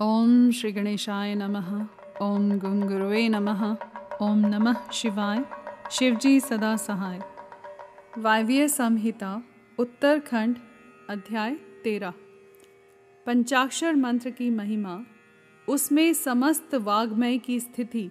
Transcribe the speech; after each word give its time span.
ओम 0.00 0.50
श्री 0.50 0.72
गणेशाय 0.72 1.34
नमः। 1.34 1.86
ओम 2.22 2.58
गुंगुरुवे 2.58 3.28
नमः। 3.28 3.76
ओम 4.22 4.38
नमः 4.38 4.90
शिवाय। 4.92 5.44
शिवजी 5.90 6.40
सदा 6.40 6.76
सहाय। 6.76 7.20
वायव्य 8.18 8.68
संहिता, 8.68 9.42
उत्तरखंड, 9.78 10.56
अध्याय 11.10 11.54
तेरह। 11.54 12.12
पंचाक्षर 13.26 13.94
मंत्र 13.94 14.30
की 14.30 14.50
महिमा, 14.50 15.00
उसमें 15.68 16.12
समस्त 16.12 16.74
वाग्मय 16.74 17.38
की 17.38 17.60
स्थिति, 17.60 18.10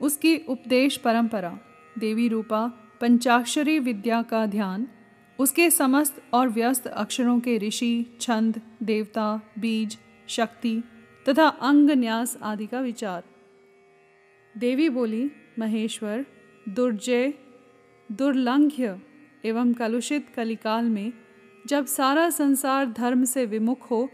उसकी 0.00 0.36
उपदेश 0.36 0.96
परंपरा, 0.96 1.58
देवी 1.98 2.28
रूपा, 2.28 2.66
पंचाक्षरी 3.00 3.78
विद्या 3.78 4.22
का 4.22 4.46
ध्यान, 4.46 4.88
उसके 5.38 5.70
समस्त 5.70 6.22
और 6.34 6.48
व्यस्त 6.48 6.86
अक्षरों 6.86 7.40
के 7.40 7.58
ऋषि, 7.58 8.18
छंद, 8.20 8.60
देवता, 8.82 9.40
बीज, 9.58 9.98
शक्ति 10.28 10.82
तथा 11.28 11.46
अंग 11.46 11.90
न्यास 11.90 12.36
आदि 12.42 12.66
का 12.66 12.80
विचार। 12.80 13.22
देवी 14.54 14.88
बोली, 14.88 15.30
महेश्वर, 15.58 16.24
दुर्जय, 16.68 17.32
दुर्लंघ्य 18.12 18.98
एवं 19.44 19.72
कलुषित 19.72 20.26
कलिकाल 20.36 20.84
में 20.84 21.12
जब 21.66 21.86
सारा 21.86 22.28
संसार 22.30 22.86
धर्म 22.86 23.24
से 23.24 23.46
विमुख 23.46 23.90
हो 23.90 24.08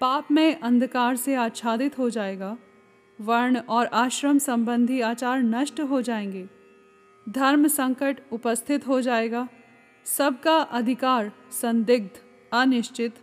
पाप 0.00 0.30
में 0.30 0.60
अंधकार 0.60 1.16
से 1.16 1.34
आच्छादित 1.34 1.98
हो 1.98 2.10
जाएगा, 2.10 2.56
वर्ण 3.18 3.58
और 3.58 3.86
आश्रम 3.86 4.38
संबंधी 4.38 5.00
आचार 5.00 5.42
नष्ट 5.42 5.80
हो 5.80 6.00
जाएँगे, 6.02 6.48
धर्म 7.28 7.66
संकट 7.68 8.20
उपस्थित 8.32 8.86
हो 8.86 9.00
जाएगा, 9.00 9.48
सबका 10.06 10.56
अधिकार 10.58 11.32
संदिग्ध, 11.52 12.10
अनिश्चित 12.52 13.14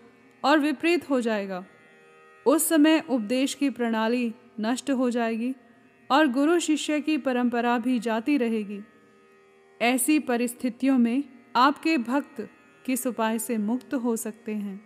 और 0.43 0.59
विपरीत 0.59 1.09
हो 1.09 1.21
जाएगा। 1.21 1.65
उस 2.45 2.69
समय 2.69 3.03
उपदेश 3.09 3.53
की 3.53 3.69
प्रणाली 3.69 4.33
नष्ट 4.59 4.91
हो 4.91 5.09
जाएगी 5.09 5.55
और 6.11 6.27
गुरु 6.27 6.59
शिष्य 6.59 7.01
की 7.01 7.17
परंपरा 7.17 7.77
भी 7.77 7.99
जाती 7.99 8.37
रहेगी। 8.37 8.81
ऐसी 9.81 10.19
परिस्थितियों 10.19 10.97
में 10.97 11.23
आपके 11.55 11.97
भक्त 11.97 12.49
किस 12.85 13.07
उपाय 13.07 13.39
से 13.39 13.57
मुक्त 13.57 13.93
हो 13.93 14.15
सकते 14.15 14.51
हैं? 14.51 14.85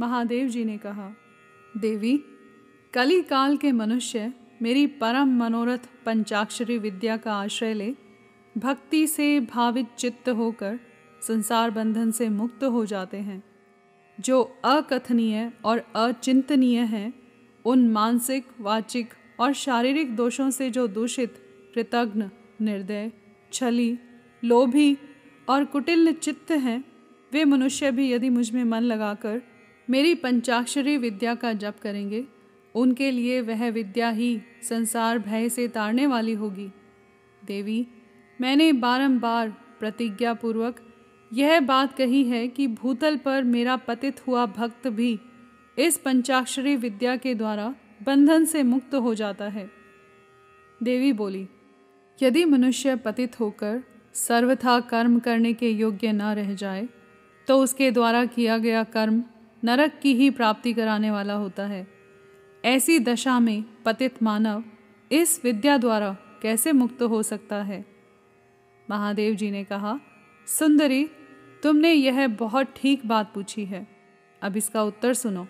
महादेव 0.00 0.48
जी 0.48 0.64
ने 0.64 0.78
कहा, 0.78 1.16
देवी, 1.76 2.24
कली 2.94 3.22
काल 3.22 3.56
के 3.56 3.72
मनुष्य 3.72 4.32
मेरी 4.62 4.86
परम 4.86 5.38
मनोरथ 5.38 5.78
पंचाक्षरी 6.06 6.78
विद्या 6.78 7.16
का 7.16 7.32
आश्रय 7.32 7.74
ले, 7.74 7.94
भक्ति 8.58 9.06
से 9.06 9.40
भावित 9.40 9.86
चित्त 9.98 10.28
होकर 10.28 10.80
संसार 11.22 11.70
बंधन 11.70 12.10
से 12.10 12.28
मुक्त 12.28 12.64
हो 12.64 12.86
जाते 12.86 13.16
हैं। 13.16 13.49
जो 14.20 14.56
अकथनीय 14.64 15.52
और 15.64 15.78
अचिंतनीय 15.96 16.80
हैं, 16.80 17.14
उन 17.64 17.88
मानसिक, 17.88 18.46
वाचिक 18.60 19.14
और 19.40 19.52
शारीरिक 19.52 20.16
दोषों 20.16 20.50
से 20.50 20.70
जो 20.70 20.86
दूषित, 20.86 21.34
कृतघ्न, 21.74 22.30
निर्दय, 22.60 23.12
छली, 23.52 23.98
लोभी 24.44 24.98
और 25.48 25.64
कुटिल 25.64 26.12
चित्त 26.12 26.50
हैं, 26.50 26.84
वे 27.32 27.44
मनुष्य 27.44 27.90
भी 27.90 28.12
यदि 28.12 28.28
मुझमें 28.28 28.64
मन 28.64 28.80
लगाकर 28.80 29.42
मेरी 29.90 30.14
पंचाक्षरी 30.14 30.96
विद्या 30.96 31.34
का 31.34 31.52
जप 31.52 31.74
करेंगे, 31.82 32.24
उनके 32.74 33.10
लिए 33.10 33.40
वह 33.40 33.70
विद्या 33.70 34.10
ही 34.10 34.40
संसार 34.62 35.18
भय 35.18 35.48
से 35.48 35.68
तारने 35.68 36.06
वाली 36.06 36.34
होगी। 36.34 36.70
देवी, 37.44 37.86
मैंने 38.40 38.72
बारंबार 38.72 39.50
प्रतिज्ञापूर्वक 39.80 40.89
यह 41.30 41.60
बात 41.60 41.96
कही 41.96 42.24
है 42.24 42.46
कि 42.48 42.66
भूतल 42.66 43.16
पर 43.16 43.42
मेरा 43.42 43.76
पतित 43.76 44.26
हुआ 44.26 44.46
भक्त 44.46 44.88
भी 44.88 45.18
इस 45.78 45.98
पंचाक्षरी 45.98 46.76
विद्या 46.76 47.16
के 47.16 47.34
द्वारा 47.34 47.74
बंधन 48.02 48.44
से 48.44 48.62
मुक्त 48.62 48.94
हो 48.94 49.14
जाता 49.14 49.44
है। 49.44 49.70
देवी 50.82 51.12
बोली, 51.12 51.46
यदि 52.22 52.44
मनुष्य 52.44 52.96
पतित 52.96 53.38
होकर 53.40 53.82
सर्वथा 54.14 54.78
कर्म 54.80 55.18
करने 55.18 55.52
के 55.52 55.70
योग्य 55.70 56.12
न 56.12 56.22
रह 56.22 56.54
जाए 56.54 56.88
तो 57.48 57.58
उसके 57.58 57.90
द्वारा 57.90 58.24
किया 58.24 58.58
गया 58.58 58.82
कर्म 58.84 59.22
नरक 59.64 59.98
की 60.02 60.14
ही 60.14 60.30
प्राप्ति 60.30 60.72
कराने 60.72 61.10
वाला 61.10 61.34
होता 61.34 61.66
है। 61.66 61.86
ऐसी 62.64 62.98
दशा 62.98 63.38
में 63.40 63.64
पतित 63.84 64.22
मानव 64.22 64.64
इस 65.10 65.40
विद्या 65.44 65.76
द्वारा 65.76 66.16
कैसे 66.42 66.72
मुक्त 66.72 67.02
हो 67.02 67.22
सकता 67.22 67.62
है? 67.62 67.84
महादेव 68.88 69.34
जी 69.34 69.50
ने 69.50 69.64
कहा, 69.64 69.98
सुंदरी 70.48 71.08
तुमने 71.62 71.92
यह 71.92 72.26
बहुत 72.28 72.74
ठीक 72.76 73.06
बात 73.06 73.32
पूछी 73.34 73.64
है। 73.64 73.86
अब 74.42 74.56
इसका 74.56 74.82
उत्तर 74.82 75.14
सुनो। 75.14 75.44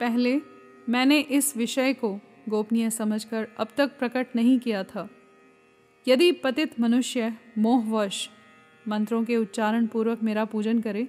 पहले, 0.00 0.40
मैंने 0.88 1.20
इस 1.20 1.56
विषय 1.56 1.92
को 1.92 2.20
गोपनीय 2.48 2.90
समझकर 2.90 3.48
अब 3.58 3.68
तक 3.76 3.98
प्रकट 3.98 4.36
नहीं 4.36 4.58
किया 4.58 4.84
था। 4.84 5.08
यदि 6.08 6.32
पतित 6.32 6.80
मनुष्य 6.80 7.34
मोहवश 7.58 8.30
मंत्रों 8.88 9.24
के 9.24 9.36
उच्चारण 9.36 9.86
पूर्वक 9.86 10.22
मेरा 10.22 10.44
पूजन 10.44 10.80
करे 10.80 11.08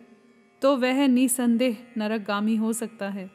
तो 0.62 0.78
वह 0.78 1.08
निसंदेह 1.08 1.78
नरकगामी 1.98 2.56
हो 2.56 2.74
सकता 2.74 3.10
है। 3.10 3.30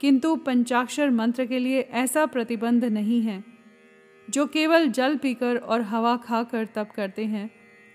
किंतु 0.00 0.36
पंचाक्षर 0.36 1.10
मंत्र 1.10 1.46
के 1.46 1.58
लिए 1.58 1.80
ऐसा 1.80 2.26
प्रतिबंध 2.26 2.84
नहीं 2.84 3.20
है, 3.22 3.44
जो 4.30 4.46
केवल 4.46 4.86
जल 4.88 5.16
पीकर 5.16 5.56
और 5.56 5.82
हवा 5.82 6.16
खाकर 6.16 6.66
तप 6.66 6.88
करते 6.96 7.24
हैं, 7.24 7.50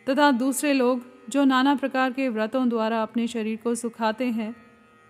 तथा 0.09 0.31
दूसरे 0.31 0.73
लोग 0.73 1.18
जो 1.29 1.43
नाना 1.43 1.75
प्रकार 1.75 2.11
के 2.11 2.29
व्रतों 2.29 2.69
द्वारा 2.69 3.01
अपने 3.01 3.27
शरीर 3.27 3.59
को 3.63 3.75
सुखाते 3.75 4.25
हैं, 4.25 4.55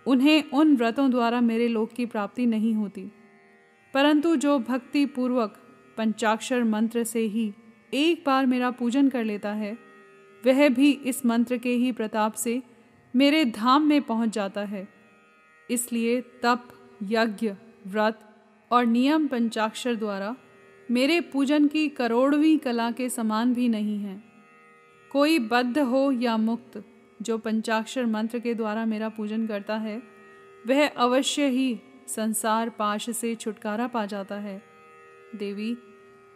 उन्हें 0.06 0.44
उन 0.50 0.76
व्रतों 0.76 1.10
द्वारा 1.10 1.40
मेरे 1.40 1.68
लोक 1.68 1.92
की 1.92 2.06
प्राप्ति 2.06 2.46
नहीं 2.46 2.74
होती। 2.74 3.12
परंतु 3.94 4.36
जो 4.36 4.58
भक्ति 4.58 5.06
पूर्वक 5.06 5.58
पंचाक्षर 5.96 6.64
मंत्र 6.64 7.04
से 7.04 7.20
ही 7.20 7.52
एक 7.94 8.22
बार 8.26 8.46
मेरा 8.46 8.70
पूजन 8.70 9.08
कर 9.08 9.24
लेता 9.24 9.52
है, 9.52 9.78
वह 10.46 10.68
भी 10.68 10.90
इस 10.90 11.26
मंत्र 11.26 11.56
के 11.56 11.70
ही 11.70 11.92
प्रताप 11.92 12.32
से 12.32 12.62
मेरे 13.16 13.44
धाम 13.44 13.82
में 13.82 14.02
पहुँच 14.02 14.30
जाता 14.30 14.60
है। 14.60 14.88
इसलिए 15.70 16.20
तप, 16.20 16.68
यज्ञ, 17.02 17.52
व्रत 17.86 18.20
और 18.72 18.86
नियम 18.86 19.26
पंचाक्षर 19.26 19.94
द्वारा 19.94 20.36
मेरे 20.90 21.20
पूजन 21.20 21.66
की 21.66 21.88
करोड़वीं 21.88 22.58
कला 22.58 22.90
के 22.90 23.08
समान 23.08 23.54
भी 23.54 23.68
नहीं 23.68 23.98
है। 23.98 24.29
कोई 25.12 25.38
बद्ध 25.38 25.78
हो 25.78 26.12
या 26.12 26.36
मुक्त, 26.36 26.82
जो 27.22 27.38
पंचाक्षर 27.38 28.06
मंत्र 28.06 28.38
के 28.38 28.54
द्वारा 28.54 28.84
मेरा 28.84 29.08
पूजन 29.08 29.46
करता 29.46 29.76
है, 29.76 30.02
वह 30.66 30.86
अवश्य 30.88 31.48
ही 31.48 31.80
संसार 32.08 32.68
पाश 32.68 33.10
से 33.10 33.34
छुटकारा 33.34 33.86
पा 33.86 34.06
जाता 34.06 34.34
है। 34.34 34.62
देवी, 35.34 35.76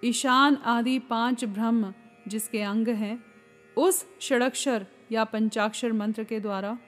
ईशान 0.05 0.55
आदि 0.55 0.99
पाँच 0.99 1.45
ब्रह्म 1.45 1.93
जिसके 2.29 2.61
अंग 2.63 2.89
हैं, 2.89 3.25
उस 3.77 4.07
षडक्षर 4.21 4.87
या 5.13 5.25
पंचाक्षर 5.25 5.93
मंत्र 5.93 6.25
के 6.25 6.41
द्वारा 6.41 6.79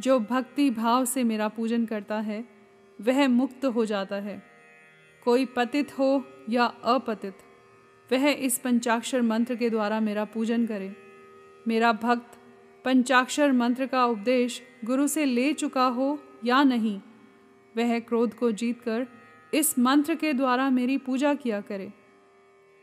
जो 0.00 0.18
भक्ति 0.20 0.70
भाव 0.70 1.04
से 1.04 1.24
मेरा 1.24 1.48
पूजन 1.48 1.86
करता 1.86 2.20
है, 2.20 2.44
वह 3.00 3.28
मुक्त 3.28 3.64
हो 3.64 3.84
जाता 3.84 4.16
है। 4.16 4.42
कोई 5.24 5.44
पतित 5.44 5.98
हो 5.98 6.24
या 6.48 6.64
अपतित, 6.64 7.34
वह 8.10 8.28
इस 8.28 8.58
पंचाक्षर 8.58 9.22
मंत्र 9.22 9.54
के 9.54 9.70
द्वारा 9.70 10.00
मेरा 10.00 10.24
पूजन 10.24 10.66
करे। 10.66 11.05
मेरा 11.68 11.92
भक्त 11.92 12.38
पंचाक्षर 12.84 13.52
मंत्र 13.52 13.86
का 13.86 14.04
उपदेश 14.06 14.62
गुरु 14.84 15.06
से 15.06 15.24
ले 15.24 15.52
चुका 15.52 15.86
हो 15.86 16.18
या 16.44 16.62
नहीं, 16.62 17.00
वह 17.76 17.98
क्रोध 17.98 18.34
को 18.34 18.50
जीतकर 18.50 19.06
इस 19.54 19.78
मंत्र 19.78 20.14
के 20.14 20.32
द्वारा 20.32 20.70
मेरी 20.70 20.98
पूजा 20.98 21.34
किया 21.34 21.60
करे। 21.60 21.92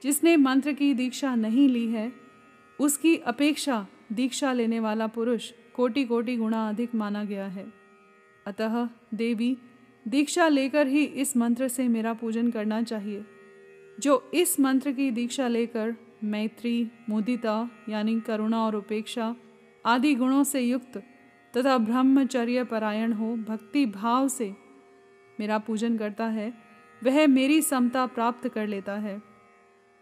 जिसने 0.03 0.37
मंत्र 0.37 0.73
की 0.73 0.93
दीक्षा 0.93 1.35
नहीं 1.35 1.69
ली 1.69 1.87
है, 1.87 2.13
उसकी 2.79 3.17
अपेक्षा 3.17 3.87
दीक्षा 4.11 4.53
लेने 4.53 4.79
वाला 4.79 5.07
पुरुष 5.07 5.51
कोटि 5.75 6.03
कोटि 6.03 6.35
गुणा 6.37 6.69
अधिक 6.69 6.95
माना 6.95 7.23
गया 7.23 7.45
है। 7.45 7.73
अतः 8.47 8.89
देवी, 9.13 9.57
दीक्षा 10.07 10.47
लेकर 10.47 10.87
ही 10.87 11.03
इस 11.03 11.37
मंत्र 11.37 11.67
से 11.67 11.87
मेरा 11.87 12.13
पूजन 12.13 12.51
करना 12.51 12.81
चाहिए। 12.81 13.25
जो 13.99 14.31
इस 14.33 14.59
मंत्र 14.59 14.91
की 14.91 15.11
दीक्षा 15.11 15.47
लेकर 15.47 15.95
मैत्री, 16.23 16.91
मुदिता, 17.09 17.69
यानी 17.89 18.19
करुणा 18.19 18.65
और 18.65 18.75
उपेक्षा 18.75 19.35
आदि 19.85 20.13
गुणों 20.15 20.43
से 20.43 20.61
युक्त 20.61 20.97
तथा 21.53 21.77
ब्रह्मचर्य 21.77 22.63
परायण 22.63 23.13
हो 23.13 23.35
भक्ति 23.37 23.85
भाव 23.85 24.27
से 24.27 24.53
मेरा 25.39 25.57
पूजन 25.57 25.97
करता 25.97 26.25
है, 26.25 26.53
वह 27.01 27.27
मेरी 27.27 27.61
समता 27.61 28.05
प्राप्त 28.05 28.47
कर 28.47 28.67
लेता 28.67 28.93
है। 28.95 29.21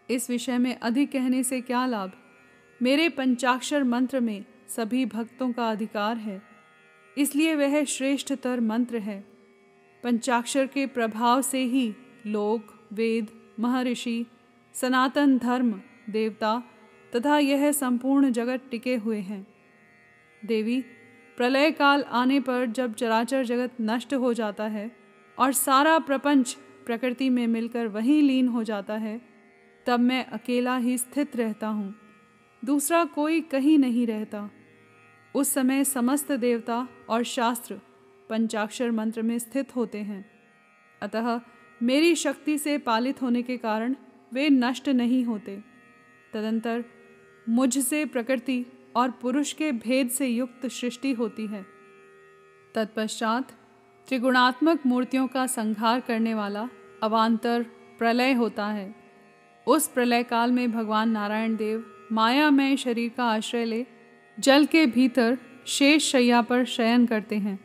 इस 0.08 0.30
विषय 0.30 0.58
में 0.58 0.74
अधिक 0.76 1.12
कहने 1.12 1.42
से 1.42 1.60
क्या 1.60 1.84
लाभ? 1.86 2.12
मेरे 2.80 3.08
पंचाक्षर 3.08 3.84
मंत्र 3.84 4.20
में 4.20 4.44
सभी 4.68 5.04
भक्तों 5.06 5.52
का 5.52 5.70
अधिकार 5.70 6.16
है, 6.16 6.40
इसलिए 7.18 7.54
वह 7.54 7.84
श्रेष्ठतर 7.84 8.60
मंत्र 8.60 8.98
है। 8.98 9.24
पंचाक्षर 10.04 10.66
के 10.66 10.86
प्रभाव 10.86 11.42
से 11.42 11.62
ही 11.64 11.94
लोक, 12.26 12.74
वेद, 12.92 13.28
महर्षि, 13.60 14.24
सनातन 14.74 15.38
धर्म 15.38 15.80
देवता 16.10 16.62
तथा 17.16 17.38
यह 17.38 17.72
संपूर्ण 17.72 18.30
जगत 18.30 18.62
टिके 18.70 18.96
हुए 18.96 19.18
हैं। 19.18 19.46
देवी, 20.44 20.80
प्रलय 21.36 21.70
काल 21.70 22.02
आने 22.02 22.40
पर 22.40 22.66
जब 22.66 22.94
चराचर 22.94 23.44
जगत 23.44 23.70
नष्ट 23.80 24.14
हो 24.14 24.34
जाता 24.34 24.64
है 24.64 24.90
और 25.38 25.52
सारा 25.52 25.98
प्रपंच 25.98 26.56
प्रकृति 26.86 27.28
में 27.30 27.46
मिलकर 27.46 27.86
वहीं 27.86 28.22
लीन 28.22 28.48
हो 28.48 28.62
जाता 28.62 28.94
है, 28.94 29.20
तब 29.86 30.00
मैं 30.00 30.26
अकेला 30.26 30.76
ही 30.76 30.98
स्थित 30.98 31.36
रहता 31.36 31.66
हूँ। 31.66 31.94
दूसरा 32.64 33.04
कोई 33.04 33.40
कहीं 33.40 33.78
नहीं 33.78 34.06
रहता। 34.06 34.50
उस 35.34 35.54
समय 35.54 35.84
समस्त 35.84 36.32
देवता 36.32 36.88
और 37.08 37.22
शास्त्र 37.22 37.80
पंचाक्षर 38.28 38.90
मंत्र 38.90 39.22
में 39.22 39.38
स्थित 39.38 39.76
होते 39.76 39.98
हैं। 39.98 40.24
अतः 41.02 41.40
मेरी 41.82 42.14
शक्ति 42.14 42.58
से 42.58 42.78
पालित 42.78 43.22
होने 43.22 43.42
के 43.42 43.56
कारण 43.56 43.96
वे 44.32 44.48
नष्ट 44.50 44.88
नहीं 44.88 45.24
होते। 45.24 45.71
तदंतर 46.32 46.84
मुझसे 47.48 48.04
प्रकृति 48.04 48.64
और 48.96 49.10
पुरुष 49.10 49.52
के 49.52 49.72
भेद 49.72 50.08
से 50.08 50.26
युक्त 50.26 50.66
सृष्टि 50.66 51.12
होती 51.12 51.46
है। 51.46 51.66
तत्पश्चात 52.74 53.52
त्रिगुणात्मक 54.08 54.86
मूर्तियों 54.86 55.26
का 55.26 55.46
संहार 55.46 56.00
करने 56.00 56.34
वाला 56.34 56.68
अवान्तर 57.02 57.62
प्रलय 57.98 58.32
होता 58.32 58.66
है। 58.66 58.94
उस 59.66 59.88
प्रलय 59.88 60.22
काल 60.22 60.52
में 60.52 60.72
भगवान 60.72 61.10
नारायण 61.10 61.56
देव 61.56 61.84
मायामय 62.12 62.76
शरीर 62.76 63.10
का 63.16 63.24
आश्रय 63.24 63.64
ले 63.64 63.86
जल 64.40 64.64
के 64.64 64.86
भीतर 64.86 65.38
शेष 65.66 66.04
शैया 66.04 66.42
पर 66.42 66.64
शयन 66.64 67.06
करते 67.06 67.36
हैं। 67.36 67.58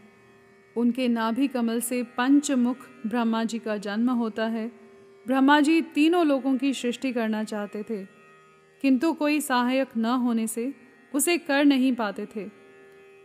उनके 0.77 1.07
नाभि 1.07 1.47
कमल 1.47 1.81
से 1.81 2.03
पंचमुख 2.03 2.77
ब्रह्मा 3.07 3.43
जी 3.43 3.59
का 3.59 3.77
जन्म 3.77 4.09
होता 4.09 4.45
है। 4.45 4.71
ब्रह्मा 5.27 5.59
जी 5.59 5.81
तीनों 5.81 6.25
लोगों 6.25 6.57
की 6.57 6.73
सृष्टि 6.73 7.13
करना 7.13 7.43
चाहते 7.43 7.83
थे। 7.83 8.16
किंतु 8.81 9.13
कोई 9.13 9.41
सहायक 9.41 9.97
न 9.97 10.05
होने 10.05 10.47
से 10.47 10.73
उसे 11.15 11.37
कर 11.37 11.65
नहीं 11.65 11.93
पाते 11.95 12.25
थे। 12.25 12.45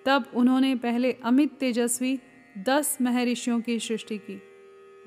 तब 0.06 0.24
उन्होंने 0.34 0.74
पहले 0.74 1.12
अमित 1.12 1.52
तेजस्वी 1.52 2.18
दस 2.58 2.98
महर्षियों 3.02 3.60
की 3.60 3.78
सृष्टि 3.78 4.18
की, 4.18 4.42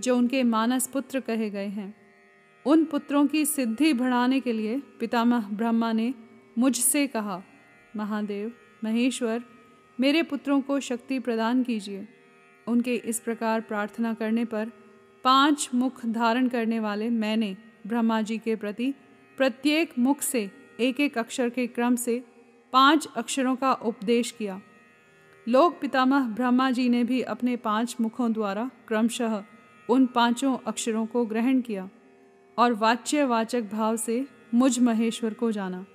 जो 0.02 0.18
उनके 0.18 0.44
मानस 0.44 0.88
पुत्र 0.88 1.20
कहे 1.20 1.50
गए 1.50 1.68
हैं। 1.68 1.96
उन 2.66 2.86
पुत्रों 2.86 3.26
की 3.28 3.46
सिद्धि 3.46 3.94
बढ़ाने 3.94 4.40
के 4.40 4.54
लिए 4.54 4.80
पितामह 5.00 5.50
ब्रह्मा 5.50 5.92
ने 5.94 6.14
मुझसे 6.58 7.08
कहा, 7.08 7.44
महादेव, 7.96 8.52
महेश्वर, 8.84 9.44
मेरे 10.00 10.24
पुत्रों 10.24 10.62
को 10.62 10.80
शक्ति 10.80 11.20
प्रदान 11.20 11.64
कीजिए। 11.64 12.08
उनके 12.68 12.96
इस 12.96 13.20
प्रकार 13.20 13.62
प्रार्थना 13.62 14.14
करने 14.14 14.46
पर 14.46 14.72
पाँच 15.24 15.70
मुख 15.74 16.06
धारण 16.06 16.48
करने 16.48 16.80
वाले 16.80 17.10
मैंने 17.10 17.58
ब्रह्मा 17.88 18.22
जी 18.22 18.38
के 18.38 18.56
प्रति 18.56 18.94
प्रत्येक 19.38 19.94
मुख 20.00 20.22
से 20.22 20.50
एक 20.80 21.00
एक 21.00 21.18
अक्षर 21.18 21.50
के 21.50 21.68
क्रम 21.68 21.96
से 21.96 22.24
पाँच 22.74 23.08
अक्षरों 23.16 23.56
का 23.56 23.74
उपदेश 23.74 24.32
किया। 24.32 24.62
लोक 25.48 25.80
पितामह 25.82 26.28
ब्रह्मा 26.28 26.72
जी 26.72 26.90
ने 26.90 27.04
भी 27.04 27.22
अपने 27.22 27.56
पाँच 27.56 27.96
मुखों 28.02 28.32
द्वारा 28.34 28.70
क्रमशः 28.88 29.44
उन 29.90 30.06
पाँचों 30.06 30.58
अक्षरों 30.68 31.06
को 31.06 31.26
ग्रहण 31.26 31.62
किया 31.62 31.90
और 32.58 32.74
वाच्यवाचक 32.74 33.70
भाव 33.72 33.98
से 33.98 34.26
मुझ 34.54 34.80
महेश्वर 34.80 35.34
को 35.34 35.52
जाना। 35.52 35.86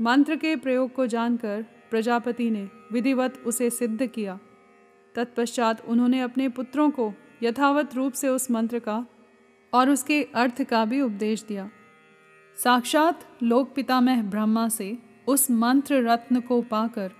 मंत्र 0.00 0.36
के 0.36 0.56
प्रयोग 0.56 0.92
को 0.92 1.06
जानकर 1.06 1.64
प्रजापति 1.90 2.50
ने 2.50 2.68
विधिवत 2.92 3.42
उसे 3.46 3.70
सिद्ध 3.70 4.06
किया। 4.06 4.38
तत्पश्चात 5.14 5.84
उन्होंने 5.84 6.20
अपने 6.20 6.48
पुत्रों 6.48 6.90
को 6.90 7.12
यथावत 7.42 7.94
रूप 7.94 8.12
से 8.12 8.28
उस 8.28 8.50
मंत्र 8.50 8.78
का 8.78 9.06
और 9.72 9.90
उसके 9.90 10.22
अर्थ 10.34 10.62
का 10.62 10.84
भी 10.84 11.00
उपदेश 11.00 11.42
दिया। 11.42 11.70
साक्षात 12.58 13.24
लोक 13.42 13.72
पितामह 13.74 14.22
ब्रह्मा 14.22 14.68
से 14.68 14.96
उस 15.26 15.50
मंत्र 15.50 16.02
रत्न 16.02 16.40
को 16.40 16.60
पाकर 16.62 17.10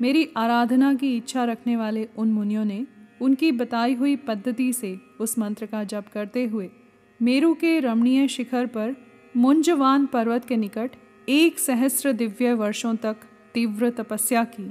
मेरी 0.00 0.28
आराधना 0.36 0.94
की 0.94 1.16
इच्छा 1.16 1.44
रखने 1.44 1.76
वाले 1.76 2.08
उन 2.16 2.32
मुनियों 2.32 2.64
ने 2.64 2.86
उनकी 3.20 3.52
बताई 3.52 3.94
हुई 3.94 4.16
पद्धति 4.16 4.72
से 4.72 4.96
उस 5.20 5.38
मंत्र 5.38 5.66
का 5.66 5.84
जप 5.84 6.04
करते 6.12 6.44
हुए 6.44 6.70
मेरू 7.20 7.54
के 7.54 7.78
रमणीय 7.80 8.28
शिखर 8.28 8.66
पर 8.66 8.94
मुंजवान 9.36 10.06
पर्वत 10.06 10.44
के 10.44 10.56
निकट 10.56 10.90
एक 11.28 11.58
सहस्र 11.58 12.12
दिव्य 12.12 12.52
वर्षों 12.54 12.94
तक 12.96 13.16
तीव्र 13.54 13.90
तपस्या 13.90 14.44
की। 14.44 14.70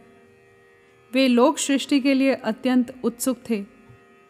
वे 1.14 1.28
लोक 1.28 1.58
सृष्टि 1.58 2.00
के 2.00 2.14
लिए 2.14 2.34
अत्यंत 2.34 2.94
उत्सुक 3.04 3.38
थे, 3.50 3.64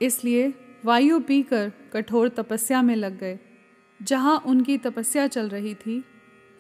इसलिए 0.02 0.54
वायु 0.86 1.20
पीकर 1.20 1.72
कठोर 1.94 2.30
तपस्या 2.30 2.82
में 2.82 2.96
लग 2.96 3.20
गए। 3.20 3.38
जहाँ 4.02 4.44
उनकी 4.46 4.78
तपस्या 4.78 5.28
चल 5.28 5.50
रही 5.50 5.74
थी, 5.76 6.04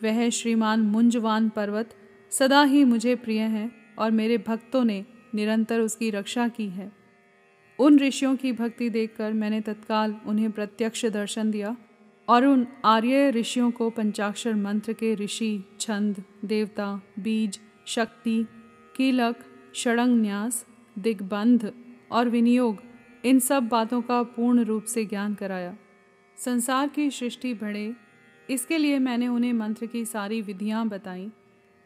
वह 0.03 0.29
श्रीमान 0.29 0.79
मुंजवान 0.79 1.49
पर्वत 1.49 1.89
सदा 2.31 2.63
ही 2.63 2.83
मुझे 2.83 3.15
प्रिय 3.15 3.39
है 3.39 3.71
और 3.99 4.11
मेरे 4.11 4.37
भक्तों 4.37 4.83
ने 4.83 5.05
निरंतर 5.35 5.79
उसकी 5.79 6.09
रक्षा 6.09 6.47
की 6.47 6.69
है। 6.69 6.91
उन 7.79 7.99
ऋषियों 7.99 8.35
की 8.35 8.51
भक्ति 8.51 8.89
देखकर 8.89 9.33
मैंने 9.33 9.61
तत्काल 9.61 10.15
उन्हें 10.25 10.51
प्रत्यक्ष 10.51 11.05
दर्शन 11.05 11.51
दिया 11.51 11.77
और 12.27 12.45
उन 12.45 12.67
आर्य 12.85 13.29
ऋषियों 13.31 13.71
को 13.71 13.89
पंचाक्षर 13.89 14.55
मंत्र 14.55 14.93
के 14.93 15.15
ऋषि, 15.15 15.63
छंद, 15.79 16.23
देवता, 16.45 17.01
बीज, 17.19 17.59
शक्ति, 17.87 18.45
कीलक, 18.95 19.35
षडंग 19.75 20.21
न्यास, 20.21 20.65
दिग्बंध 20.99 21.71
और 22.11 22.29
विनियोग 22.29 22.77
इन 23.25 23.39
सब 23.39 23.67
बातों 23.67 24.01
का 24.01 24.23
पूर्ण 24.23 24.63
रूप 24.63 24.83
से 24.83 25.05
ज्ञान 25.05 25.33
कराया। 25.33 25.77
संसार 26.37 26.87
की 26.87 27.11
सृष्टि 27.11 27.53
बढ़े, 27.53 27.95
इसके 28.49 28.77
लिए 28.77 28.99
मैंने 28.99 29.27
उन्हें 29.27 29.53
मंत्र 29.53 29.85
की 29.85 30.05
सारी 30.05 30.41
विधियाँ 30.41 30.87
बताईं। 30.87 31.29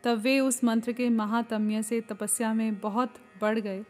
तब 0.03 0.17
वे 0.17 0.39
उस 0.39 0.63
मंत्र 0.63 0.91
के 0.91 1.09
महातम्य 1.09 1.83
से 1.83 2.01
तपस्या 2.01 2.53
में 2.53 2.79
बहुत 2.79 3.13
बढ़ 3.41 3.59
गए 3.59 3.83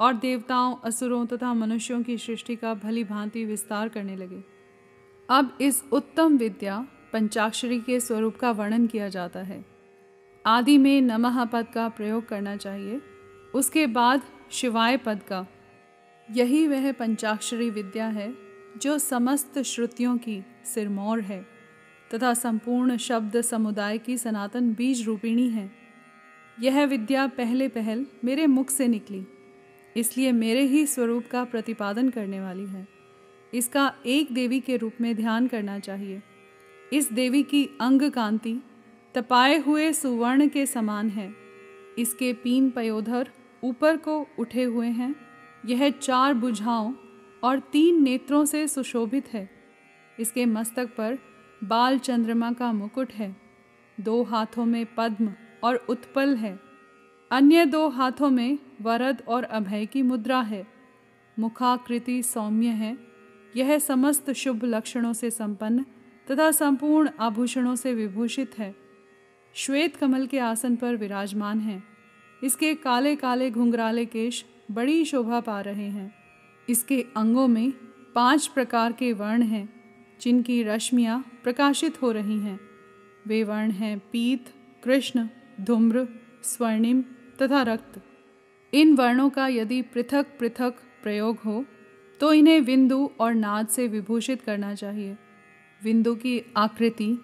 और 0.00 0.14
देवताओं, 0.14 0.76
असुरों 0.84 1.26
तथा 1.26 1.54
मनुष्यों 1.54 2.02
की 2.02 2.18
सृष्टि 2.18 2.56
का 2.56 2.74
भली 2.74 3.04
भांति 3.04 3.44
विस्तार 3.44 3.88
करने 3.88 4.16
लगे। 4.16 4.42
अब 5.30 5.58
इस 5.60 5.84
उत्तम 5.92 6.36
विद्या 6.36 6.86
पंचाक्षरी 7.12 7.80
के 7.80 8.00
स्वरूप 8.00 8.36
का 8.36 8.50
वर्णन 8.50 8.86
किया 8.86 9.08
जाता 9.08 9.40
है। 9.40 9.64
आदि 10.46 10.78
में 10.78 11.00
नमः 11.00 11.44
पद 11.44 11.66
का 11.74 11.88
प्रयोग 11.88 12.28
करना 12.28 12.56
चाहिए। 12.56 13.00
उसके 13.54 13.86
बाद 13.86 14.22
शिवाय 14.50 14.96
पद 14.96 15.22
का। 15.22 15.46
यही 16.30 16.66
वह 16.66 16.92
पंचाक्षरी 16.92 17.70
विद्या 17.70 18.06
है 18.06 18.49
जो 18.76 18.98
समस्त 18.98 19.58
श्रुतियों 19.58 20.16
की 20.18 20.42
सिरमौर 20.64 21.20
है, 21.20 21.46
तथा 22.14 22.34
संपूर्ण 22.34 22.96
शब्द 22.96 23.40
समुदाय 23.40 23.98
की 23.98 24.18
सनातन 24.18 24.72
बीज 24.74 25.06
रूपिणी 25.06 25.48
है। 25.48 25.70
यह 26.60 26.84
विद्या 26.84 27.26
पहले 27.26 27.68
पहल 27.68 28.06
मेरे 28.24 28.46
मुख 28.46 28.70
से 28.70 28.88
निकली, 28.88 29.26
इसलिए 29.96 30.32
मेरे 30.32 30.62
ही 30.62 30.86
स्वरूप 30.86 31.26
का 31.30 31.44
प्रतिपादन 31.44 32.08
करने 32.10 32.40
वाली 32.40 32.66
है। 32.66 32.86
इसका 33.54 33.92
एक 34.06 34.32
देवी 34.32 34.60
के 34.60 34.76
रूप 34.76 34.92
में 35.00 35.14
ध्यान 35.16 35.46
करना 35.46 35.78
चाहिए। 35.78 36.22
इस 36.92 37.12
देवी 37.12 37.42
की 37.42 37.64
अंग 37.80 38.10
कांति 38.10 38.56
तपाए 39.14 39.58
हुए 39.58 39.92
सुवर्ण 39.92 40.48
के 40.48 40.66
समान 40.66 41.08
है। 41.10 41.32
इसके 41.98 42.32
पीन 42.32 42.70
पयोधर 42.70 43.30
ऊपर 43.64 43.96
को 43.96 44.26
उठे 44.38 44.62
हुए 44.62 44.86
हैं। 44.86 45.14
यह 45.66 45.90
चार 45.90 46.34
बुझाओं 46.34 46.92
और 47.44 47.58
तीन 47.58 48.02
नेत्रों 48.02 48.44
से 48.44 48.68
सुशोभित 48.68 49.28
है। 49.32 49.50
इसके 50.20 50.46
मस्तक 50.46 50.96
पर 50.96 51.18
बाल 51.64 51.98
चंद्रमा 51.98 52.52
का 52.52 52.72
मुकुट 52.72 53.12
है। 53.12 53.36
दो 54.00 54.22
हाथों 54.22 54.64
में 54.64 54.86
पद्म 54.96 55.34
और 55.64 55.76
उत्पल 55.76 56.36
है। 56.36 56.60
अन्य 57.30 57.66
दो 57.66 57.88
हाथों 57.88 58.30
में 58.30 58.58
वरद 58.82 59.22
और 59.28 59.42
अभय 59.42 59.86
की 59.86 60.02
मुद्रा 60.02 60.40
है। 60.40 60.66
मुखाकृति 61.38 62.22
सौम्य 62.22 62.66
है। 62.66 62.98
यह 63.56 63.78
समस्त 63.78 64.30
शुभ 64.30 64.64
लक्षणों 64.64 65.12
से 65.12 65.30
संपन्न 65.30 65.84
तथा 66.30 66.50
संपूर्ण 66.50 67.10
आभूषणों 67.20 67.76
से 67.76 67.94
विभूषित 67.94 68.58
है। 68.58 68.74
श्वेत 69.54 69.96
कमल 69.96 70.26
के 70.26 70.38
आसन 70.38 70.76
पर 70.76 70.96
विराजमान 70.96 71.60
है। 71.60 71.82
इसके 72.44 72.74
काले 72.74 73.16
काले 73.16 73.50
घुंघराले 73.50 74.06
केश 74.06 74.44
बड़ी 74.70 75.04
शोभा 75.04 75.40
पा 75.40 75.60
रहे 75.60 75.88
हैं। 75.88 76.19
इसके 76.70 77.04
अंगों 77.16 77.46
में 77.48 77.72
पाँच 78.14 78.46
प्रकार 78.46 78.92
के 78.92 79.12
वर्ण 79.12 79.42
हैं, 79.42 79.68
जिनकी 80.20 80.62
रश्मियाँ 80.62 81.20
प्रकाशित 81.42 82.00
हो 82.02 82.10
रही 82.12 82.38
हैं। 82.40 82.58
वे 83.26 83.42
वर्ण 83.44 83.70
हैं 83.70 83.98
पीत, 84.12 84.52
कृष्ण, 84.82 85.26
धूम्र, 85.60 86.06
स्वर्णिम 86.44 87.02
तथा 87.42 87.62
रक्त। 87.62 88.00
इन 88.72 88.94
वर्णों 88.94 89.28
का 89.30 89.46
यदि 89.48 89.80
पृथक 89.84 90.26
पृथक 90.38 90.74
प्रयोग 91.02 91.38
हो 91.44 91.64
तो 92.20 92.32
इन्हें 92.32 92.60
विंदु 92.60 93.10
और 93.20 93.34
नाद 93.34 93.68
से 93.68 93.86
विभूषित 93.88 94.42
करना 94.42 94.74
चाहिए। 94.74 95.16
विंदु 95.82 96.14
की 96.14 96.40
आकृति 96.56 97.16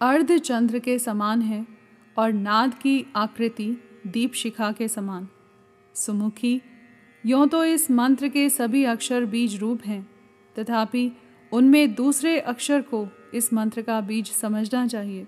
अर्ध 0.00 0.36
चंद्र 0.38 0.78
के 0.78 0.98
समान 0.98 1.42
है 1.42 1.66
और 2.16 2.32
नाद 2.32 2.74
की 2.74 3.04
आकृति 3.16 3.66
दीप 4.06 4.34
शिखा 4.34 4.70
के 4.72 4.88
समान। 4.88 5.26
सुमुखी 5.94 6.60
यों 7.24 7.46
तो 7.46 7.64
इस 7.64 7.90
मंत्र 7.90 8.28
के 8.28 8.48
सभी 8.48 8.84
अक्षर 8.84 9.24
बीज 9.24 9.56
रूप 9.56 9.82
हैं, 9.86 10.10
तथापि 10.58 11.10
उनमें 11.52 11.94
दूसरे 11.94 12.38
अक्षर 12.40 12.80
को 12.82 13.06
इस 13.34 13.52
मंत्र 13.52 13.82
का 13.82 14.00
बीज 14.00 14.30
समझना 14.32 14.86
चाहिए। 14.86 15.26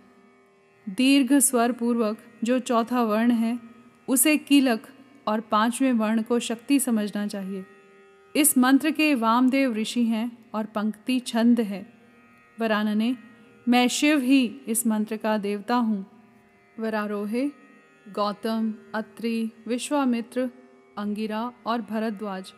दीर्घ 0.88 1.32
स्वर 1.38 1.72
पूर्वक 1.72 2.18
जो 2.44 2.58
चौथा 2.58 3.02
वर्ण 3.02 3.30
है, 3.30 3.58
उसे 4.08 4.36
कीलक 4.36 4.86
और 5.26 5.40
पाँचवें 5.40 5.92
वर्ण 5.92 6.22
को 6.22 6.38
शक्ति 6.38 6.78
समझना 6.80 7.26
चाहिए। 7.26 7.64
इस 8.36 8.58
मंत्र 8.58 8.90
के 8.90 9.14
वामदेव 9.14 9.74
ऋषि 9.74 10.04
हैं 10.04 10.30
और 10.54 10.66
पंक्ति 10.66 11.18
छंद 11.20 11.60
है। 11.60 11.86
वरानने, 12.60 13.16
मैं 13.68 13.88
शिव 13.88 14.20
ही 14.20 14.44
इस 14.66 14.86
मंत्र 14.86 15.16
का 15.16 15.38
देवता 15.38 15.74
हूँ। 15.74 16.04
वरारोहे, 16.78 17.48
गौतम, 18.06 18.74
अत्रि, 18.94 19.50
विश्वामित्र 19.68 20.50
अंगिरा 20.98 21.52
और 21.66 21.82
भरद्वाज, 21.82 22.52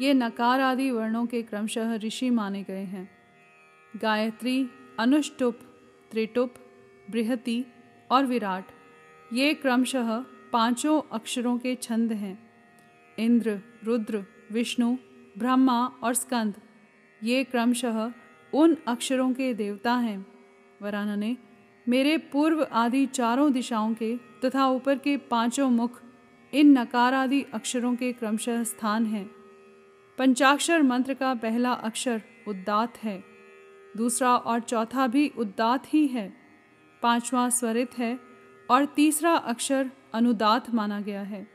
ये 0.00 0.14
नकार 0.14 0.60
आदि 0.60 0.90
वर्णों 0.90 1.26
के 1.26 1.42
क्रमशः 1.42 1.94
ऋषि 1.96 2.30
माने 2.30 2.62
गए 2.62 2.84
हैं। 2.84 3.08
गायत्री, 3.96 4.68
अनुष्टुप, 4.98 5.58
त्रिटुप, 6.10 6.54
बृहति 7.10 7.64
और 8.10 8.26
विराट, 8.26 8.64
ये 9.32 9.54
क्रमशः 9.54 10.18
पाँचों 10.52 11.00
अक्षरों 11.12 11.58
के 11.58 11.74
छंद 11.74 12.12
हैं। 12.12 12.38
इंद्र, 13.18 13.60
रुद्र, 13.84 14.24
विष्णु, 14.52 14.96
ब्रह्मा 15.38 15.84
और 16.02 16.14
स्कंद, 16.14 16.54
ये 17.22 17.44
क्रमशः 17.44 18.10
उन 18.52 18.76
अक्षरों 18.86 19.32
के 19.32 19.52
देवता 19.54 19.94
हैं। 19.94 20.26
वरानने, 20.82 21.36
मेरे 21.86 22.16
पूर्व 22.18 22.66
आदि 22.72 23.06
चारों 23.06 23.52
दिशाओं 23.52 23.94
के 23.94 24.16
तथा 24.44 24.66
ऊपर 24.66 24.98
के 24.98 25.16
पाँचों 25.16 25.70
मुख 25.70 26.00
इन 26.54 26.78
नकार 26.78 27.14
आदि 27.14 27.42
अक्षरों 27.42 27.96
के 27.96 28.12
क्रमशः 28.12 28.62
स्थान 28.64 29.06
हैं। 29.06 29.30
पंचाक्षर 30.18 30.82
मंत्र 30.82 31.14
का 31.14 31.34
पहला 31.34 31.72
अक्षर 31.72 32.22
उद्दात 32.48 32.98
है। 32.98 33.24
दूसरा 33.96 34.36
और 34.36 34.60
चौथा 34.60 35.06
भी 35.06 35.28
उद्दात 35.28 35.94
ही 35.94 36.06
है। 36.06 36.36
पांचवा 37.02 37.48
स्वरित 37.48 37.98
है 37.98 38.20
और 38.70 38.84
तीसरा 38.84 39.34
अक्षर 39.34 39.90
अनुदात 40.14 40.74
माना 40.74 41.00
गया 41.00 41.22
है। 41.22 41.48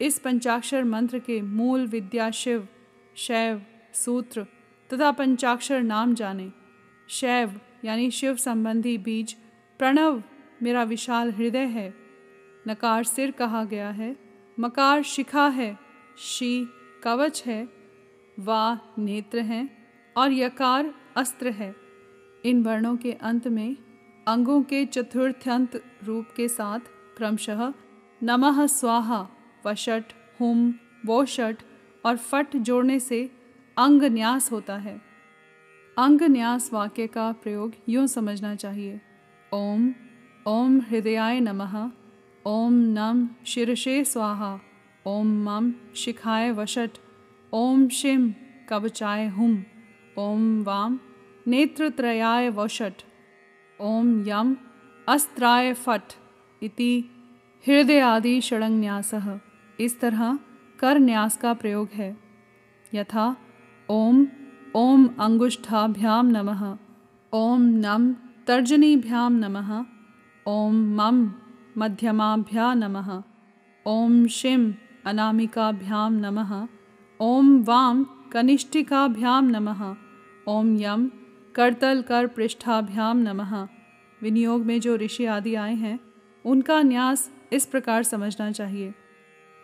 इस 0.00 0.18
पंचाक्षर 0.18 0.84
मंत्र 0.84 1.18
के 1.18 1.40
मूल 1.40 1.86
विद्या 1.86 2.30
शिव, 2.30 2.68
शैव, 3.16 3.62
सूत्र 3.94 4.46
तथा 4.92 5.10
पंचाक्षर 5.12 5.82
नाम 5.82 6.14
जाने। 6.14 6.52
शैव 7.08 7.60
यानी 7.84 8.10
शिव 8.10 8.36
संबंधी 8.36 8.98
बीज, 8.98 9.36
प्रणव 9.78 10.22
मेरा 10.62 10.82
विशाल 10.82 11.30
हृदय 11.30 11.64
है। 11.64 11.99
नकार 12.68 13.04
सिर 13.04 13.30
कहा 13.30 13.64
गया 13.64 13.90
है। 13.90 14.16
मकार 14.60 15.02
शिखा 15.02 15.48
है, 15.48 15.78
शी 16.18 16.66
कवच 17.02 17.42
है, 17.46 17.68
वा 18.38 18.78
नेत्र 18.98 19.38
हैं 19.38 19.88
और 20.16 20.32
यकार 20.32 20.94
अस्त्र 21.16 21.50
है। 21.50 21.74
इन 22.44 22.62
वर्णों 22.62 22.96
के 22.96 23.12
अंत 23.12 23.48
में 23.48 23.76
अंगों 24.28 24.62
के 24.62 24.84
चतुर्थ्यंत 24.86 25.84
रूप 26.04 26.26
के 26.36 26.48
साथ 26.48 26.80
क्रमशः 27.16 27.72
नमः 28.22 28.66
स्वाहा 28.66 29.28
वशट 29.66 30.04
हुम, 30.40 30.74
वोषट 31.06 31.56
और 32.04 32.16
फट 32.16 32.56
जोड़ने 32.56 33.00
से 33.00 33.30
अंग 33.78 34.02
न्यास 34.02 34.52
होता 34.52 34.76
है। 34.76 35.00
अंग 35.98 36.22
न्यास 36.22 36.72
वाक्य 36.72 37.06
का 37.06 37.32
प्रयोग 37.32 37.72
यूँ 37.88 38.06
समझना 38.06 38.54
चाहिए। 38.54 39.00
ओम 39.54 39.94
ओम 40.46 40.80
हृदयाय 40.80 41.40
नमः। 41.40 41.90
ओम 42.46 42.72
नम 42.72 43.28
शिरशे 43.46 44.04
स्वाहा, 44.04 44.58
ओम 45.06 45.32
मम 45.44 45.72
शिखाय 45.96 46.50
वशट 46.52 46.90
ओम 47.52 47.88
शिम 47.88 48.32
कवचाय 48.68 49.26
हुम, 49.28 49.56
ओम 50.18 50.62
वाम 50.62 50.98
नेत्रत्रयाय 51.46 52.48
वशट 52.50 53.02
ओम 53.80 54.28
यम 54.28 54.56
अस्त्राय 55.08 55.72
फट 55.74 56.14
इति 56.62 57.10
हृदय 57.66 58.00
आदि 58.00 58.40
षडंन्यास। 58.40 59.10
इस 59.80 60.00
तरह 60.00 60.38
कर 60.78 60.98
न्यास 60.98 61.36
का 61.36 61.52
प्रयोग 61.54 61.88
है। 61.94 62.16
यथा 62.94 63.36
ओम 63.88 64.26
ओम 64.76 65.06
अंगुष्ठाभ्याम 65.20 66.26
नमः, 66.26 66.76
ओम 67.32 67.62
नम 67.86 68.12
तर्जनीभ्याम 68.46 69.32
नमः, 69.32 69.84
ओम 70.46 70.74
मम 70.96 71.22
मध्यमाभ्या 71.78 72.74
नमः 72.74 73.22
ओम 73.86 74.26
शिम 74.26 74.74
अनामिकाभ्याम 75.06 76.12
नमः। 76.12 76.66
ओम 77.20 77.62
वाम 77.62 78.06
कनिष्ठिकाभ्याम 78.32 79.44
नमः। 79.44 79.94
ओम 80.48 80.76
यम 80.76 81.10
करतल 81.54 82.02
कर 82.02 82.26
पृष्ठाभ्याम 82.26 83.18
नमः। 83.18 83.68
विनियोग 84.22 84.64
में 84.64 84.80
जो 84.80 84.96
ऋषि 84.96 85.24
आदि 85.24 85.54
आए 85.54 85.74
हैं, 85.74 86.00
उनका 86.44 86.82
न्यास 86.82 87.32
इस 87.52 87.66
प्रकार 87.66 88.02
समझना 88.02 88.50
चाहिए। 88.50 88.94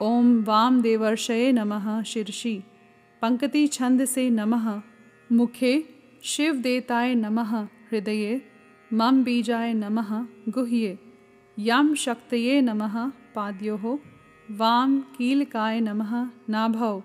ओम 0.02 0.44
वाम 0.44 0.82
देवर्षये 0.82 1.52
नमः 1.52 2.02
शीर्षि। 2.02 2.62
पंक्ति 3.22 3.66
छंद 3.66 4.04
से 4.04 4.30
नमः। 4.30 4.82
मुखे 5.32 5.84
शिव 6.22 6.54
देताय 6.54 7.14
नमः। 7.14 7.64
हृदये 7.64 8.42
मम 8.92 9.24
बीजाय 9.24 9.74
नमः। 9.74 10.26
गुह्ये 10.48 11.05
यम 11.58 11.94
शक्तये 11.94 12.60
नमः 12.60 13.08
पाद्यो, 13.34 14.00
वाम 14.50 15.00
कीलकाय 15.00 15.80
नमः 15.80 16.30
नाभव 16.48 17.02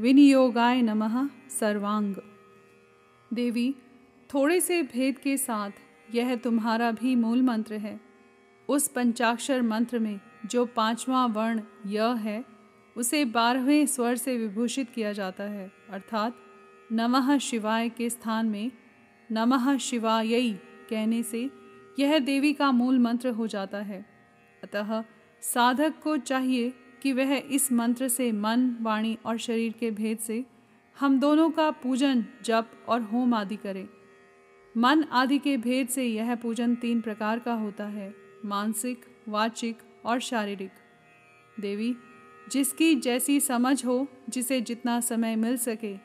विनियोगाय 0.00 0.82
नमः 0.82 1.28
सर्वांग। 1.50 2.14
देवी, 3.34 3.74
थोड़े 4.34 4.60
से 4.60 4.82
भेद 4.82 5.18
के 5.18 5.36
साथ 5.36 5.70
यह 6.14 6.36
तुम्हारा 6.36 6.90
भी 6.90 7.14
मूल 7.16 7.42
मंत्र 7.42 7.74
है। 7.74 8.00
उस 8.68 8.88
पंचाक्षर 8.88 9.62
मंत्र 9.62 9.98
में 9.98 10.20
जो 10.46 10.66
पांचवा 10.66 11.26
वर्ण 11.26 11.60
य 11.86 12.14
है, 12.18 12.44
उसे 12.96 13.24
बारहवें 13.24 13.86
स्वर 13.86 14.16
से 14.16 14.36
विभूषित 14.38 14.90
किया 14.90 15.12
जाता 15.12 15.44
है, 15.44 15.72
अर्थात 15.90 16.36
नमः 16.92 17.38
शिवाय 17.38 17.88
के 17.88 18.10
स्थान 18.10 18.46
में 18.46 18.70
नमः 19.32 19.76
शिवायई 19.78 20.52
कहने 20.90 21.22
से 21.22 21.50
यह 21.98 22.18
देवी 22.18 22.52
का 22.52 22.72
मूल 22.72 22.98
मंत्र 22.98 23.28
हो 23.28 23.46
जाता 23.46 23.78
है। 23.78 24.06
अतः 24.64 25.04
साधक 25.40 25.94
को 26.02 26.16
चाहिए 26.16 26.74
कि 27.02 27.12
वह 27.12 27.36
इस 27.36 27.72
मंत्र 27.72 28.08
से 28.08 28.32
मन, 28.32 28.76
वाणी 28.80 29.18
और 29.24 29.38
शरीर 29.38 29.72
के 29.72 29.90
भेद 29.90 30.18
से 30.18 30.44
हम 30.98 31.20
दोनों 31.20 31.50
का 31.50 31.70
पूजन, 31.70 32.24
जप 32.44 32.70
और 32.88 33.02
होम 33.02 33.34
आदि 33.34 33.56
करे। 33.56 33.88
मन 34.76 35.04
आदि 35.04 35.38
के 35.38 35.56
भेद 35.56 35.88
से 35.88 36.04
यह 36.04 36.34
पूजन 36.34 36.74
तीन 36.74 37.00
प्रकार 37.00 37.38
का 37.38 37.54
होता 37.54 37.86
है, 37.86 38.14
मानसिक, 38.44 39.04
वाचिक 39.28 39.78
और 40.04 40.20
शारीरिक। 40.20 40.70
देवी, 41.60 41.96
जिसकी 42.52 42.94
जैसी 42.94 43.40
समझ 43.40 43.86
हो, 43.86 44.08
जिसे 44.28 44.60
जितना 44.60 45.00
समय 45.00 45.36
मिल 45.36 45.56
सके, 45.56 45.96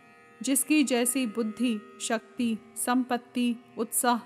जिसकी 0.42 0.84
जैसी 0.84 1.26
बुद्धि, 1.26 1.82
शक्ति, 2.02 2.58
संपत्ति, 2.76 3.56
उत्साह 3.78 4.20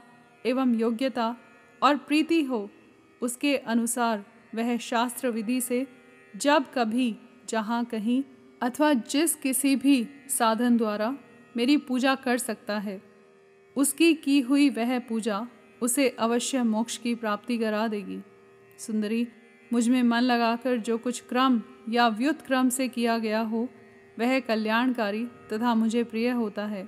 एवं 0.46 0.76
योग्यता 0.76 1.36
और 1.84 1.98
प्रीति 1.98 2.42
हो, 2.44 2.70
उसके 3.22 3.56
अनुसार 3.58 4.24
वह 4.56 4.78
शास्त्र 4.78 5.30
विधि 5.30 5.62
से 5.62 5.86
जब 6.36 6.66
कभी 6.74 7.16
जहाँ 7.50 7.84
कहीं 7.86 8.24
अथवा 8.62 8.94
जिस 8.94 9.36
किसी 9.36 9.76
भी 9.76 10.08
साधन 10.30 10.78
द्वारा 10.78 11.16
मेरी 11.58 11.78
पूजा 11.78 12.16
कर 12.16 12.38
सकता 12.38 12.78
है, 12.80 13.02
उसकी 13.76 14.14
की 14.14 14.40
हुई 14.42 14.70
वह 14.70 15.00
पूजा 15.00 15.48
उसे 15.82 16.10
अवश्य 16.10 16.64
मोक्ष 16.64 16.98
की 16.98 17.16
प्राप्ति 17.16 17.58
करा 17.58 17.88
देगी। 17.88 18.20
सुंदरी, 18.80 19.28
मुझमें 19.74 20.04
मन 20.04 20.22
लगाकर 20.22 20.78
जो 20.78 20.98
कुछ 20.98 21.22
क्रम 21.22 21.62
या 21.90 22.08
व्युत 22.08 22.42
क्रम 22.42 22.70
से 22.70 22.88
किया 22.88 23.18
गया 23.18 23.42
हो, 23.42 23.68
वह 24.20 24.40
कल्याणकारी 24.40 25.26
तथा 25.54 25.76
मुझे 25.76 26.04
प्रिय 26.04 26.30
होता 26.30 26.66
है। 26.66 26.88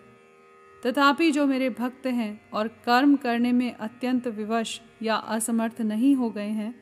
तथापि 0.86 1.32
जो 1.32 1.46
मेरे 1.48 1.70
भक्त 1.70 2.06
हैं 2.08 2.50
और 2.54 2.68
कर्म 2.68 3.16
करने 3.16 3.52
में 3.52 3.74
अत्यंत 3.74 4.28
विवश 4.28 4.82
या 5.02 5.16
असमर्थ 5.16 5.82
नहीं 5.82 6.16
हो 6.16 6.30
गए 6.30 6.48
हैं, 6.48 6.76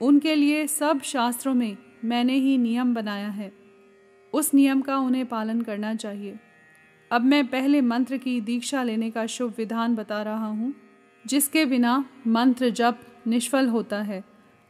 उनके 0.00 0.34
लिए 0.34 0.66
सब 0.66 1.00
शास्त्रों 1.02 1.54
में 1.54 1.76
मैंने 2.04 2.34
ही 2.34 2.58
नियम 2.58 2.94
बनाया 2.94 3.28
है। 3.28 3.52
उस 4.32 4.54
नियम 4.54 4.80
का 4.80 4.96
उन्हें 4.98 5.26
पालन 5.26 5.60
करना 5.60 5.94
चाहिए। 5.94 6.38
अब 7.10 7.24
मैं 7.24 7.46
पहले 7.46 7.80
मंत्र 7.80 8.16
की 8.16 8.40
दीक्षा 8.40 8.82
लेने 8.82 9.10
का 9.10 9.26
शुभ 9.26 9.54
विधान 9.58 9.94
बता 9.94 10.22
रहा 10.22 10.46
हूँ, 10.46 10.74
जिसके 11.26 11.64
बिना 11.66 12.04
मंत्र 12.26 12.70
जप 12.70 13.00
निष्फल 13.26 13.68
होता 13.68 14.02
है 14.02 14.24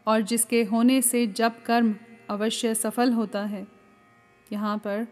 और 0.06 0.20
जिसके 0.20 0.62
होने 0.64 1.02
से 1.02 1.26
जप 1.26 1.62
कर्म 1.66 1.94
अवश्य 2.30 2.74
सफल 2.74 3.12
होता 3.12 3.44
है। 3.44 3.66
यहाँ 4.52 4.78
पर 4.78 5.06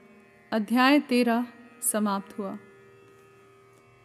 अध्याय 0.52 1.00
तेरह 1.00 1.46
समाप्त 1.82 2.38
हुआ। 2.38 2.58